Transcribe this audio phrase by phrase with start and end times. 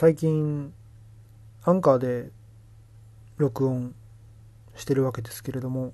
[0.00, 0.72] 最近
[1.64, 2.30] アンカーで
[3.36, 3.96] 録音
[4.76, 5.92] してるわけですけれども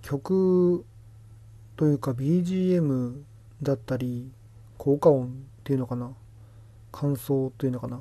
[0.00, 0.86] 曲
[1.76, 3.24] というか BGM
[3.62, 4.32] だったり
[4.78, 5.30] 効果音っ
[5.64, 6.12] ていうのかな
[6.90, 8.00] 感想というのかな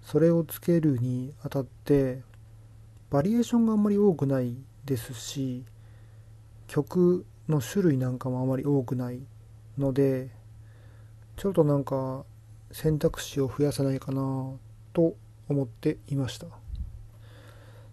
[0.00, 2.20] それをつけるにあたって
[3.10, 4.54] バリエーションがあんまり多くない
[4.84, 5.64] ですし
[6.68, 9.18] 曲の種類なんかもあまり多くない
[9.76, 10.28] ので
[11.36, 12.24] ちょっとなんか
[12.72, 14.52] 選択肢を増やさないかな
[14.92, 15.16] と
[15.48, 16.46] 思っていました。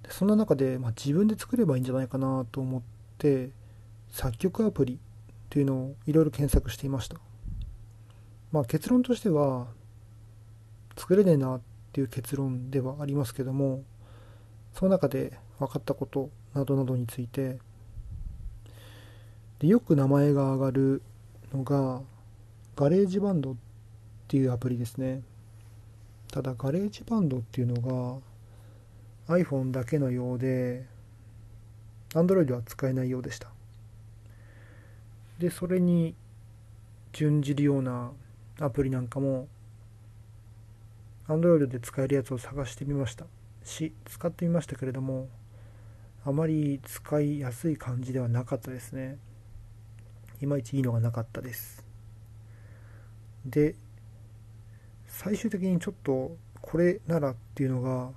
[0.10, 2.82] そんな中で、まあ、自分で作ればいいんじゃないかなと思っ
[3.18, 3.50] て
[4.10, 4.98] 作曲アプリっ
[5.50, 7.18] ていうのをいろいろ検索していました。
[8.52, 9.68] まあ結論としては
[10.96, 13.84] 作れねえなっていう結論ではありますけども
[14.74, 17.60] その中で分かったことなどなどについて
[19.60, 21.02] でよく名前が挙がる
[21.54, 22.02] のが
[22.76, 23.56] GarageBand っ
[24.28, 25.22] っていうアプリですね。
[26.30, 28.22] ただ GarageBand っていうの
[29.30, 30.86] が iPhone だけのようで
[32.10, 33.48] Android は使えないようでした。
[35.40, 36.14] でそれに
[37.14, 38.12] 準じるような
[38.60, 39.48] アプリなんかも
[41.30, 43.28] Android で使えるやつを探してみました。
[43.64, 45.30] し使ってみましたけれども
[46.26, 49.20] あまり使いやすい感じではなかったですね。
[50.42, 51.86] いまいちいいのがなかったです。
[53.46, 53.76] で
[55.18, 58.12] 最終的にちょっとこれならっていうのが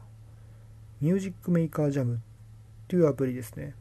[1.00, 2.18] ミュージックメーカージャムっ
[2.88, 3.74] ていうアプリですね。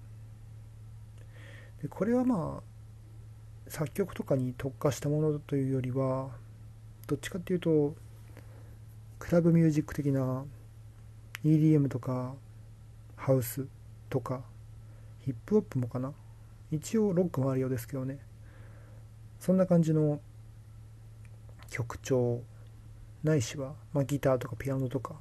[1.81, 6.29] でこれはまあ作曲とかに特化したものというよりは
[7.07, 7.93] どっちかっていうと
[9.19, 10.45] クラブミュージック的な
[11.43, 12.35] EDM とか
[13.17, 13.67] ハウス
[14.09, 14.43] とか
[15.25, 16.13] ヒップホップもかな。
[16.71, 18.19] 一応ロックもあるようですけどね。
[19.41, 20.21] そんな感じの
[21.69, 22.41] 曲調。
[23.23, 25.15] ないしは、まあ、ギターとかピアノとか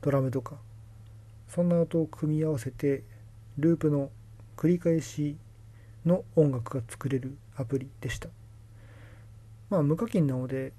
[0.00, 0.56] ドラムとか
[1.48, 3.02] そんな音を組み合わせて
[3.58, 4.10] ループの
[4.56, 5.36] 繰り返し
[6.06, 8.28] の音楽が作れるアプリでした。
[9.68, 10.72] まあ無課金なので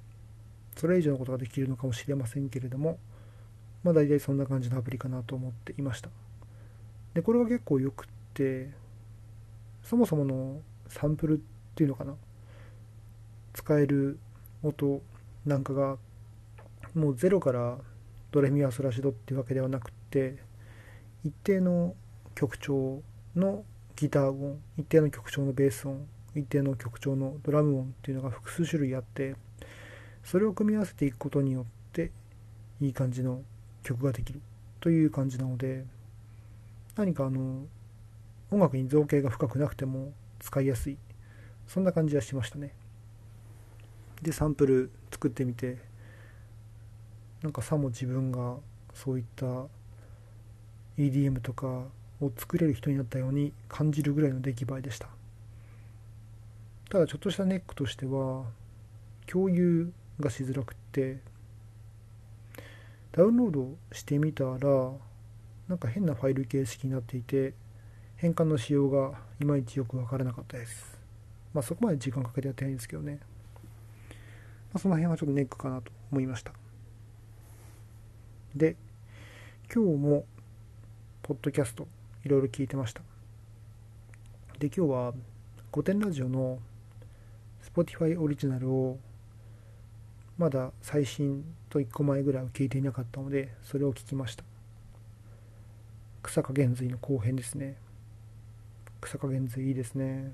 [0.75, 2.97] それ以上のことができるのかもしれませんけれども
[3.83, 6.09] まあ大体そんな感じのアプリかなと思っていました。
[7.13, 8.69] でこれは結構よくって
[9.83, 11.41] そもそものサンプルっ
[11.75, 12.13] ていうのかな
[13.53, 14.17] 使える
[14.63, 15.01] 音
[15.45, 15.97] なんかが
[16.93, 17.77] もうゼロから
[18.31, 20.37] ドレミアソラシドっていうわけではなくって
[21.23, 21.95] 一定の
[22.35, 23.01] 曲調
[23.35, 23.63] の
[23.95, 29.35] ギター音一定の曲調のベース音一定の曲調のドラム音っていうのが複数種類あって
[30.23, 32.11] それを組み合わせていくことによって
[32.79, 33.41] いい感じの
[33.83, 34.41] 曲ができる。
[34.79, 35.85] という感じなので
[36.95, 37.65] 何かあの
[38.49, 40.97] 音楽に造形が深くなくても使いやすい。
[41.67, 42.73] そんな感じはしましたね。
[44.21, 45.77] でサンプル作ってみて
[47.43, 48.55] なんかさも自分が
[48.95, 49.45] そういった
[50.97, 51.67] EDM とか
[52.19, 55.07] を作れる人になったように感じるぐらいの出来栄えでした。
[56.89, 58.45] ただちょっとしたネックとしては
[59.27, 61.19] 共有がしづらくって
[63.11, 64.57] ダウンロードしてみたら
[65.67, 67.53] なんか変なファイル形式になっていて
[68.17, 70.99] 変換の仕様がいまいちよくわからなかったです。
[71.53, 73.19] まあそこまで時間かけてやってないんですけどね、
[74.73, 76.53] まあ、その辺はちょっとネックかなと思いました。
[78.55, 78.75] で
[79.73, 80.25] 今日も
[81.23, 81.87] ポッドキャスト
[82.25, 83.01] いろいろ聞いてました。
[84.59, 85.13] で今日は
[85.71, 86.59] 御殿ラジオの
[87.73, 88.99] Spotify オリジナルを
[90.37, 94.43] まだ最新と1個前ぐらいは聞いていなかったのでそれを聞きました。
[96.23, 97.77] 草加減髄の後編ですね。
[99.01, 100.33] 草加減髄いいですね。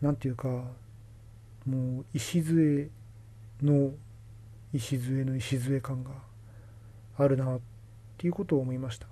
[0.00, 0.64] なんていうか
[1.66, 2.88] もう礎
[3.62, 3.92] の
[4.72, 6.10] 礎の礎感が
[7.18, 7.60] あるなっ
[8.18, 9.06] ていうことを思いました。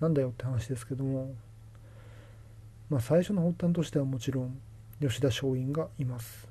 [0.00, 1.34] なんだよって話ですけども。
[2.88, 4.58] まあ最初の発端としてはもちろん
[5.00, 6.48] 吉田松陰がいます。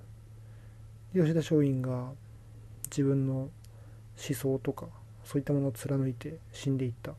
[1.14, 2.12] 吉田松陰が
[2.92, 3.50] 自分の思
[4.18, 4.88] 想とか
[5.24, 7.14] そういったものを貫いて死んでいった。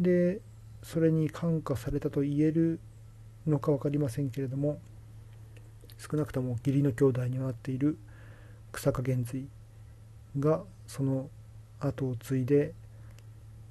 [0.00, 0.40] で
[0.82, 2.80] それに感化されたと言える
[3.46, 4.80] のか分かりませんけれども
[6.02, 7.96] 少なくとも義理の兄弟にはなっている
[8.72, 9.46] 草加源髄
[10.40, 11.30] がその
[11.78, 12.72] 後を継いで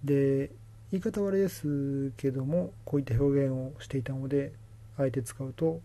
[0.04, 0.50] で
[0.92, 4.54] 言い方悪いですけどもこういった表現をしていたので
[4.98, 5.82] あえて使うと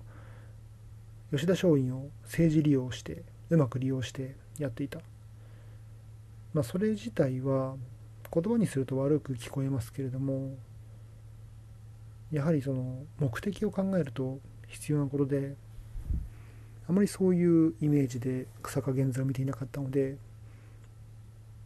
[1.32, 5.00] 吉田松陰を政治利用してうまく利用してやっていた。
[6.54, 7.74] まあそれ自体は
[8.32, 10.54] 言葉にすると悪く聞こえますけれども
[12.30, 15.54] やはりその目的を考えると必要なことで
[16.88, 20.16] あまりそういうイメージで草加源氏を見ていなかったので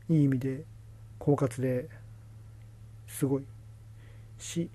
[0.08, 0.64] いい意味で
[1.18, 1.88] 狡猾で
[3.06, 3.44] すごい
[4.38, 4.70] し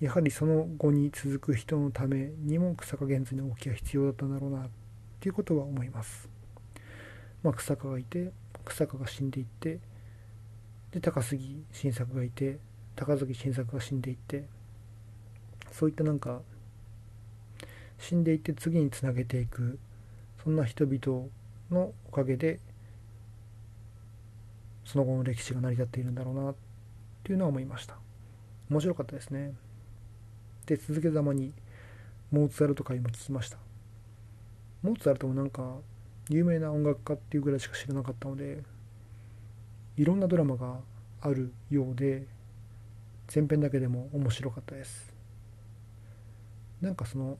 [0.00, 4.68] やはりその後に続く人のためにも草加源氏の動きが必要だったんだろうなっ
[5.20, 6.28] ていうことは思います。
[7.42, 8.32] まあ、草加がいて
[8.64, 9.78] 草加が死んでいって
[10.92, 12.58] で高杉晋作がいて
[12.96, 14.44] 高杉晋作が死んでいって
[15.70, 16.40] そういったなんか
[17.98, 19.78] 死んでいって次につなげていく
[20.42, 21.28] そんな人々
[21.70, 22.60] のおかげで
[24.84, 26.54] その後の歴史が成り立っているんだろうなっ
[27.22, 27.96] ていうのは思いました。
[28.70, 29.52] 面白かったですね。
[30.66, 31.52] で続けざまに
[32.30, 33.58] モーツァルト会も聞きました。
[34.82, 35.76] モーツァルトもなんか
[36.30, 38.62] 有名な音楽家っていうぐらいしか知らなかったので
[39.96, 40.76] いろんなドラマが
[41.20, 42.26] あるようで
[43.34, 45.12] 前編だけでも面白かったです。
[46.80, 47.36] なんかその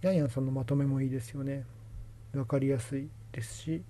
[0.00, 1.64] ヤンヤンさんのまとめもいいですよね。
[2.32, 3.82] 分かりやすいですし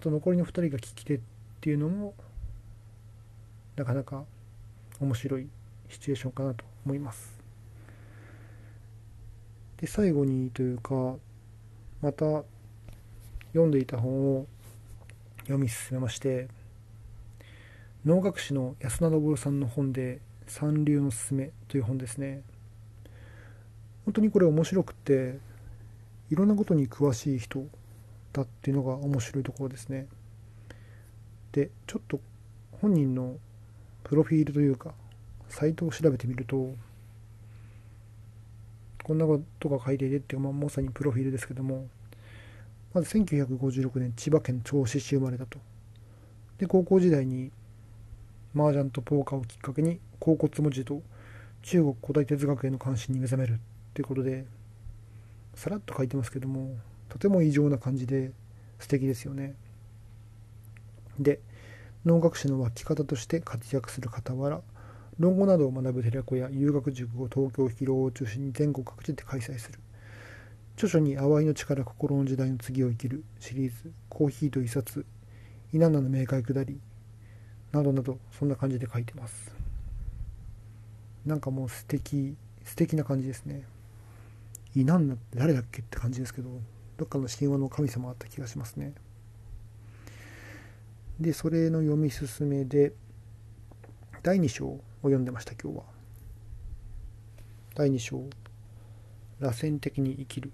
[0.00, 1.20] あと残りの2人が聞き手っ
[1.60, 2.14] ていうのも
[3.74, 4.24] なかなか
[5.00, 5.48] 面白い
[5.88, 7.36] シチュエーションかなと思います。
[9.76, 11.16] で最後にというか
[12.00, 12.44] また
[13.48, 14.46] 読んでいた本を
[15.40, 16.48] 読み進めまして
[18.06, 22.42] 能楽師の安田昇さんの本で「三流のすすめ」という本ですね。
[24.06, 25.38] 本当にこれ面白くて
[26.30, 27.66] いろんなことに詳しい人
[28.32, 30.06] だっていうのが面白いところですね。
[31.52, 32.20] でちょっと
[32.80, 33.36] 本人の
[34.04, 34.94] プロフィールというか
[35.48, 36.74] サイトを調べてみると
[39.02, 41.86] こんなことが書いていてっていう、まあ、まさにプロフィールですけども
[42.94, 45.58] まず1956年千葉県銚子市生まれたと。
[46.58, 47.50] で高校時代に
[48.54, 51.02] 麻雀とポーカーをきっかけに甲骨文字と
[51.62, 53.58] 中国古代哲学への関心に目覚める。
[53.96, 54.44] ということで
[55.54, 56.76] さらっと書いてますけども
[57.08, 58.30] とても異常な感じで
[58.78, 59.54] 素敵ですよね。
[61.18, 61.40] で
[62.04, 64.60] 能楽師の湧き方として活躍する傍ら
[65.18, 69.78] 論語などを学ぶ寺子や遊学塾を東京広尾を中心に全国各地で開催する。
[70.74, 75.06] 著書に「淡いの力心の時代の次を生きる」シリーズ「コーヒーと一冊」
[75.72, 76.78] 「稲名の冥界下り」
[77.72, 79.50] などなどそんな感じで書いてます。
[81.24, 83.64] なんかもう素敵素敵な感じですね。
[84.76, 86.50] イナンナって誰だっけって感じですけど
[86.98, 88.92] どっかの神話の神様あった気がしますね。
[91.18, 92.92] でそれの読み進めで
[94.22, 95.84] 第2章を読んでました今日は。
[97.74, 98.22] 第2章
[99.40, 100.52] 螺旋的に生きる。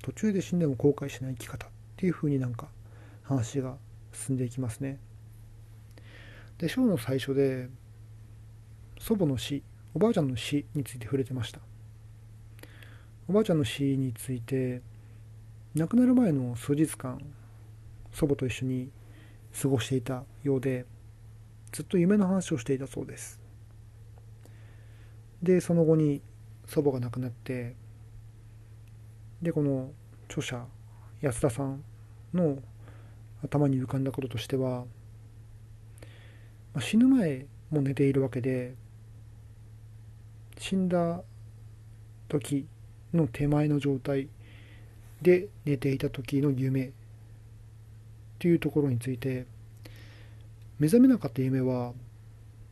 [0.00, 2.68] 途中で死んでも後悔しない生き方っていう風になんか
[3.24, 3.76] 話が
[4.14, 4.98] 進んでいきますね。
[6.56, 7.68] で章の最初で
[8.98, 9.62] 祖母の死
[9.92, 11.60] おばあちゃんの死について触れてました。
[13.28, 14.80] おばあちゃんの死について
[15.74, 17.20] 亡くなる前の数日間
[18.10, 18.90] 祖母と一緒に
[19.60, 20.86] 過ごしていたようで
[21.70, 23.38] ずっと夢の話をしていたそうです。
[25.42, 26.22] でその後に
[26.64, 27.76] 祖母が亡くなって
[29.42, 29.90] でこの
[30.28, 30.64] 著者
[31.20, 31.84] 安田さん
[32.32, 32.58] の
[33.44, 34.86] 頭に浮かんだこととしては、
[36.72, 38.74] まあ、死ぬ前も寝ているわけで
[40.56, 41.20] 死んだ
[42.28, 42.66] 時
[43.14, 44.28] の手前の状態
[45.22, 46.90] で寝ていた時の夢っ
[48.38, 49.46] ていうところについて
[50.78, 51.92] 目覚めなかった夢は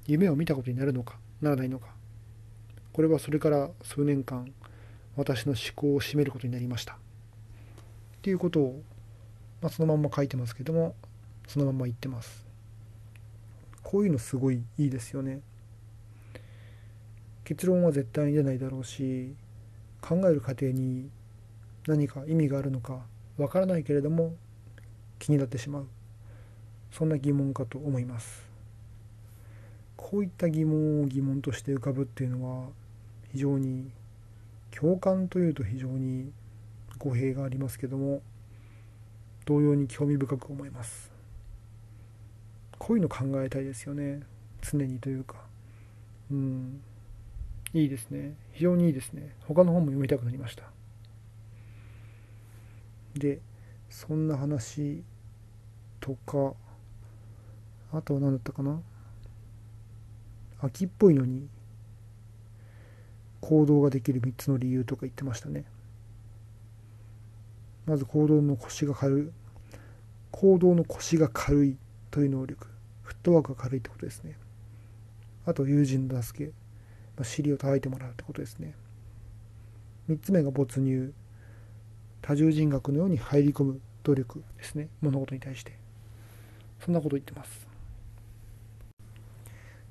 [0.06, 1.88] 夢を見たことになるのかならないのか。
[2.92, 4.50] これはそれから数年間
[5.16, 6.94] 私の思考を占めることになりました。
[6.94, 6.96] っ
[8.22, 8.82] ていうことを、
[9.60, 10.94] まあ、そのまんま書いてますけども
[11.46, 12.46] そのまま言ってます。
[13.82, 15.40] こういうのすごいいいですよね。
[17.44, 19.34] 結論は絶対に出ないだろうし
[20.06, 21.10] 考える過程に
[21.88, 23.00] 何か意味があるのか
[23.38, 24.34] わからないけれども
[25.18, 25.86] 気になってしまう。
[26.92, 28.46] そんな疑問かと思います。
[29.96, 32.68] こういった疑問を疑問として浮かぶっていうのは
[33.32, 33.90] 非常に
[34.70, 36.30] 共感というと非常に
[36.98, 38.22] 語弊がありますけども
[39.44, 41.10] 同様に興味深く思います。
[42.78, 44.20] こういうの考えたいですよね。
[44.62, 45.38] 常にというか。
[46.30, 46.80] うん。
[47.72, 48.34] いいですね。
[48.52, 49.34] 非常にいいですね。
[49.46, 50.64] 他の本も読みたくなりました。
[53.14, 53.40] で
[53.88, 55.02] そんな話
[56.00, 56.54] とか
[57.92, 58.80] あとは何だったかな。
[60.60, 61.48] 秋っぽいのに
[63.40, 65.64] 行動ができる3つの理由とか言ってましたね。
[67.86, 69.30] まず行動の腰が軽い。
[70.32, 71.76] 行動の腰が軽い
[72.10, 72.66] という能力。
[73.02, 74.36] フットワークが軽いってことですね。
[75.46, 76.52] あと友人の助け。
[77.16, 78.74] ま、尻を叩いてもらうってことですね。
[80.08, 81.12] 3つ目が没入。
[82.22, 84.88] 多重人格のように入り込む努力ですね。
[85.00, 85.76] 物事に対して。
[86.80, 87.66] そんなこと言ってます。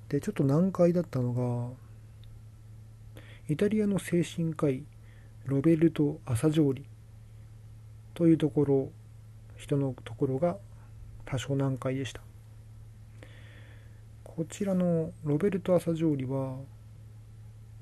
[0.09, 1.73] でちょっと難解だったのが
[3.49, 4.83] イタリアの精神科医
[5.45, 6.85] ロベルト・アサジョーリ
[8.13, 8.89] というところ
[9.57, 10.57] 人のところが
[11.25, 12.21] 多少難解でした。
[14.23, 16.57] こちらのロベルト・アサジョーリは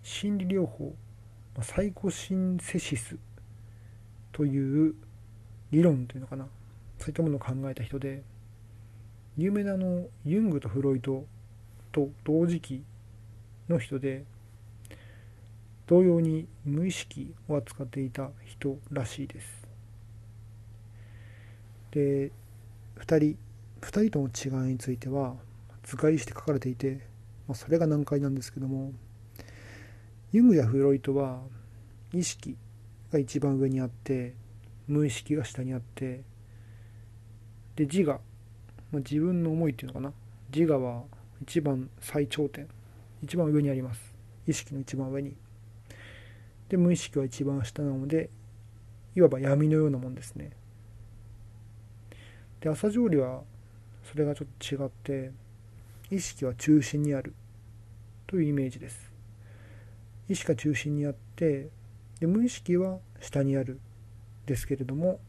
[0.03, 0.93] 心理療法
[1.62, 3.17] サイコシンセシス
[4.31, 4.95] という
[5.72, 6.48] 理論というのかな。
[7.00, 8.24] そういったものを考えた人で
[9.38, 11.25] 有名なあのユングとフロイト
[11.91, 12.83] と同時期
[13.67, 14.24] の人で
[15.86, 19.67] 同様に無意識を扱っていた人らしいです。
[21.91, 22.31] で
[22.98, 23.38] 2人
[23.81, 24.19] 2人と
[24.50, 25.36] の違いについては
[25.83, 27.01] 図解して書かれていて、
[27.48, 28.93] まあ、それが難解なんですけども
[30.34, 31.42] ユングやフロイトは
[32.12, 32.58] 意識
[33.12, 34.34] が一番上にあって
[34.88, 36.24] 無意識が下にあって
[37.75, 38.20] で自我、
[38.92, 40.12] まあ、自分の思いっていうのかな。
[40.54, 41.04] 自我は
[41.42, 42.68] 一番最頂点。
[43.24, 44.13] 一番上にあります。
[44.48, 45.36] 意識の一番上に。
[46.68, 48.30] で無意識は一番下なので
[49.16, 50.52] いわば闇のようなもんですね。
[52.60, 53.42] で朝青龍は
[54.04, 55.32] それがちょっと違って
[56.10, 57.34] 意識は中心にある
[58.25, 59.02] というイメージです。
[60.30, 61.70] 意識が中心にあって
[62.20, 63.80] で無意識は下にある
[64.46, 65.20] ですけれども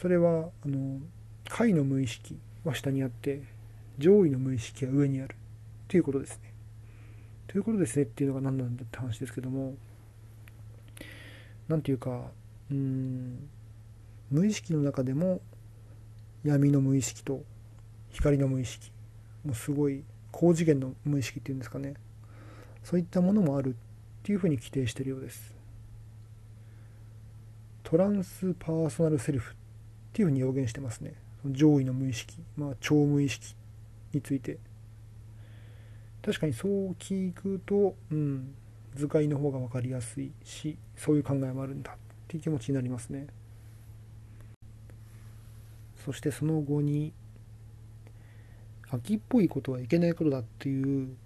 [0.00, 1.00] それはあの
[1.48, 3.42] 下位の無意識は下にあって
[3.98, 5.36] 上位の無意識は上にある
[5.88, 6.52] ということですね。
[7.46, 9.74] ということですねっていうのが何なんだって話ですけども
[11.68, 12.22] 何ていうか
[12.70, 13.48] うん
[14.30, 15.40] 無意識の中でも
[16.42, 17.42] 闇の無意識と
[18.10, 18.90] 光の無意識
[19.44, 21.94] もうすごい高次元の無意識っていうんですかね
[22.84, 23.74] そういったものもあるっ
[24.22, 25.54] ていうふうに規定しているようです。
[27.82, 29.56] トランスパーソナルセルフっ
[30.12, 31.14] ていうふうに表現してますね。
[31.46, 33.54] 上位の無意識まあ超無意識
[34.12, 34.58] について。
[36.22, 38.54] 確かにそう聞くとうん
[38.94, 41.96] 図解の方が分かりやすいしそういう考えもあるんだっ
[42.28, 43.26] ていう気持ちになりますね。
[46.04, 47.12] そしてその後に
[48.90, 51.16] 秋っぽいことはいけないことだっていう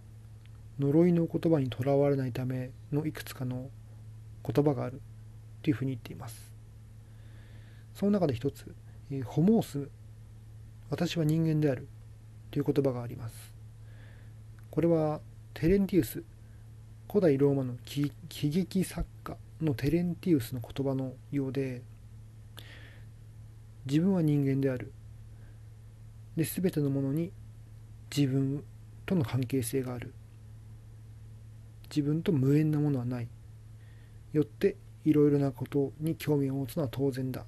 [0.78, 3.70] 呪いの言葉にとらわれないためのいくつかの
[4.44, 5.00] 言葉がある
[5.62, 6.52] というふうに言っています。
[7.94, 8.74] その中で一つ
[9.26, 9.88] 「ホモース
[10.88, 11.88] 私は人間である」
[12.52, 13.52] という言葉があります。
[14.70, 15.20] これは
[15.54, 16.22] テレンティウス
[17.08, 21.82] 古代ローマの喜劇作家のテレンティウスの言葉のようで
[23.86, 24.92] 自分は人間である。
[26.36, 27.32] で全てのものに
[28.16, 28.62] 自分
[29.04, 30.14] との関係性がある。
[31.90, 33.28] 自分と無縁なものはない。
[34.32, 37.44] よっていろいろなことに興味を持つのは当然だ。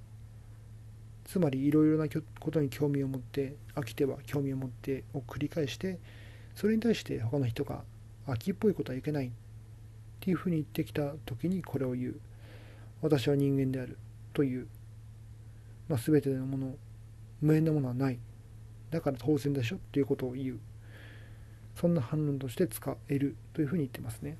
[1.24, 6.00] つまりいろいろなことに興味を持って飽きては興味を持ってを繰り返して
[6.56, 7.84] それに対して他の人が
[8.26, 9.26] 秋っぽいことはいけない。
[9.26, 9.30] っ
[10.22, 12.20] ていうふうに言ってきた時にこれを言う。
[13.00, 13.96] 私は人間である
[14.34, 14.66] という、
[15.88, 16.74] まあ、全てのもの
[17.40, 18.18] 無縁なものはない。
[18.90, 20.60] だから当然でしょっていうことを言う。
[21.80, 24.36] そんな反論として使えるというふうに言ってますね。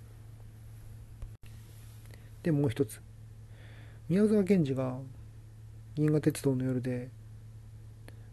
[2.42, 3.00] でもう一つ。
[4.10, 4.98] 宮沢賢治が
[5.94, 7.08] 銀河鉄道の夜で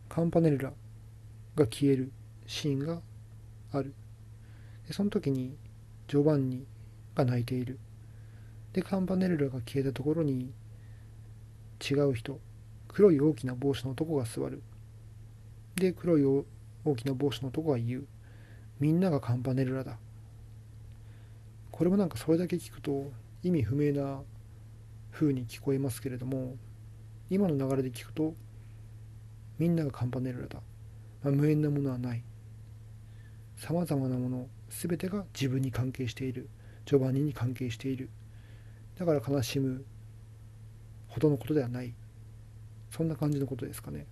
[0.10, 0.74] カンパネルラ
[1.56, 2.12] が消える
[2.48, 3.00] シーンが
[3.72, 3.94] ある。
[4.88, 5.56] でその時に
[6.10, 6.66] ジョバンニ
[7.16, 7.80] が泣いている。
[8.74, 10.52] でカンパネルラが消えたところに
[11.80, 12.42] 違う人
[12.90, 14.62] 黒い大きな帽子の男が座る。
[15.76, 16.26] で黒い
[16.84, 18.08] 大きな帽子の男が言う。
[18.80, 19.98] みんながカンパネルラだ。
[21.72, 23.12] これもなんかそれだけ聞くと
[23.44, 24.22] 意味不明な
[25.12, 26.56] 風に聞こえますけれども
[27.30, 28.34] 今の流れで聞くと
[29.60, 30.60] みんながカンパネルラだ、
[31.24, 32.24] まあ、無縁なものはない。
[33.56, 36.50] さまざまなもの全てが自分に関係している。
[36.86, 38.10] ジョバンニに関係している。
[38.98, 39.84] だから悲しむ
[41.08, 41.94] ほどのことではない。
[42.92, 44.06] そんな感じのことですかね。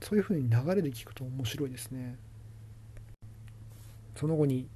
[0.00, 2.16] そういうふうに流れで聞くと面白いですね。
[4.16, 4.68] その後に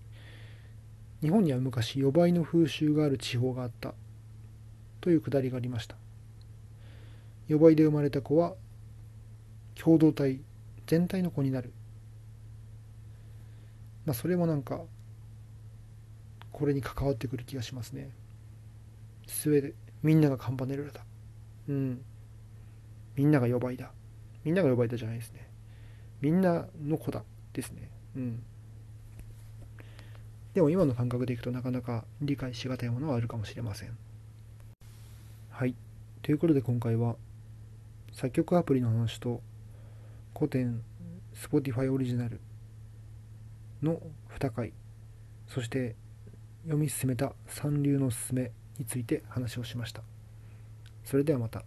[1.21, 3.95] 日本には昔予売の風習がある地方があった
[5.01, 5.97] というくだりがありました。
[7.49, 8.55] 予売で生まれた子は
[9.75, 10.41] 共同体
[10.87, 11.73] 全体の子になる。
[14.05, 14.81] まあそれもなんか
[16.53, 18.11] これに関わってくる気がしますね。
[19.27, 21.05] すべてみんながカンパネルラだ
[21.69, 22.01] うん。
[23.17, 23.93] みんなが予売だ。
[24.45, 25.49] みんなが予売だじゃないですね。
[26.21, 27.23] みんなの子だ。
[27.53, 27.91] ですね。
[28.17, 28.43] うん。
[30.55, 33.97] でも今の感覚でいくとなかなか理解しがたいものはあるかもしれません。
[35.51, 35.75] はい。
[36.23, 37.17] ということで今回は
[38.13, 39.41] 作曲アプリの話と
[40.35, 40.83] 古典
[41.35, 42.41] Spotify オリジナル
[43.83, 44.01] の
[44.39, 44.73] 2回
[45.47, 45.95] そして
[46.65, 50.03] 読み進めた三流のすすめについて話をしました
[51.05, 51.63] それではまた。